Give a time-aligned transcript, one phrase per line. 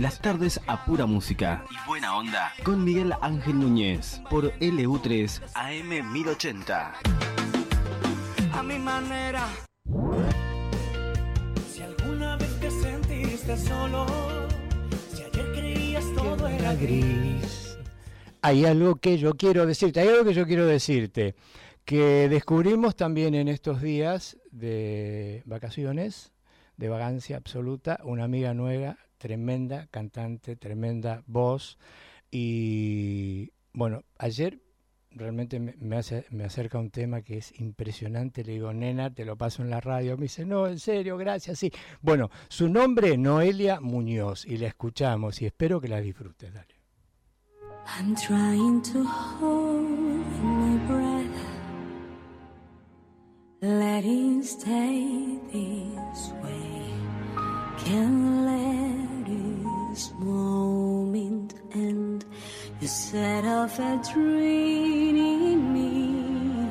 [0.00, 6.10] Las tardes a pura música y buena onda con Miguel Ángel Núñez por LU3 AM
[6.10, 6.94] 1080.
[8.54, 9.46] A mi manera.
[11.70, 14.06] Si alguna vez te sentiste solo,
[15.14, 17.76] si ayer creías todo era gris.
[18.40, 21.34] Hay algo que yo quiero decirte, hay algo que yo quiero decirte,
[21.84, 26.32] que descubrimos también en estos días de vacaciones,
[26.80, 31.76] de vagancia absoluta, una amiga nueva tremenda cantante, tremenda voz.
[32.30, 34.60] Y bueno, ayer
[35.10, 38.42] realmente me, hace, me acerca un tema que es impresionante.
[38.44, 40.16] Le digo, nena, te lo paso en la radio.
[40.16, 41.70] Me dice, no, en serio, gracias, sí.
[42.00, 46.54] Bueno, su nombre Noelia Muñoz y la escuchamos y espero que la disfrutes.
[46.54, 46.80] Dale.
[53.62, 56.94] Letting stay this way.
[57.84, 62.24] Can't let this moment end.
[62.80, 66.68] You set off a dream in me,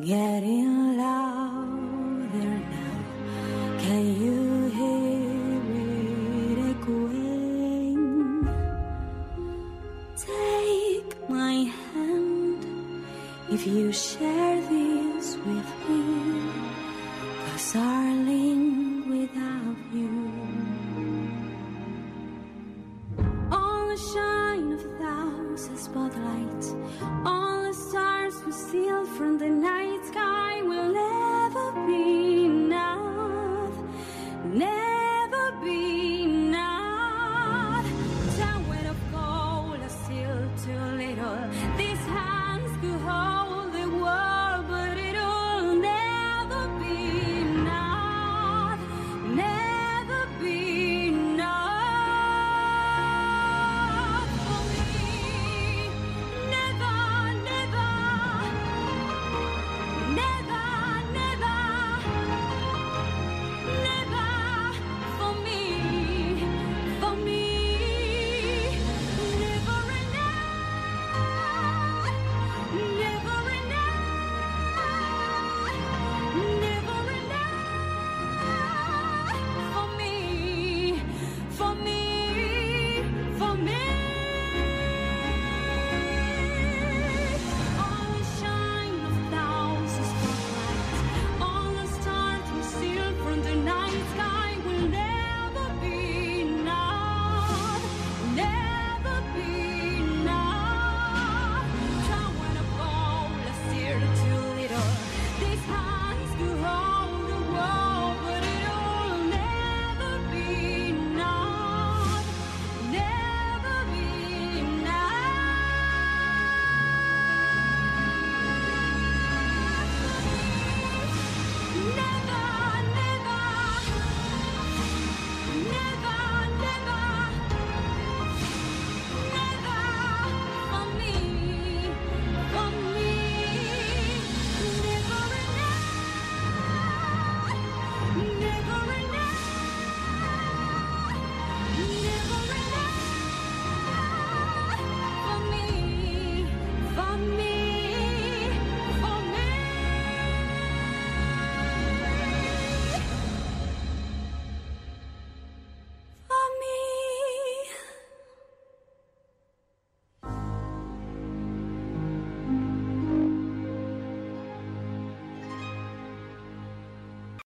[0.00, 2.98] getting louder now.
[3.80, 5.18] Can you hear
[5.76, 7.98] it echoing?
[10.16, 12.64] Take my hand
[13.50, 14.38] if you share
[15.18, 16.50] dance with me,
[17.46, 20.30] cause darling, without you,
[23.50, 26.74] all the shine of thousand spotlights,
[27.24, 33.74] all the stars we steal from the night sky will never be enough.
[34.44, 34.87] Never